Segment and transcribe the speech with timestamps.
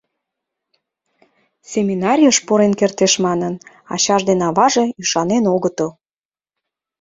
[1.71, 3.53] Семинарийыш пурен кертеш манын,
[3.93, 5.89] ачаж ден аваже ӱшанен огытыл.